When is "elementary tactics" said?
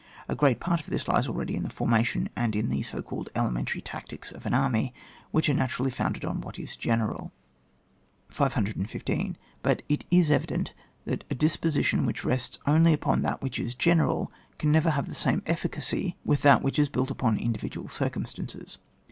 3.35-4.31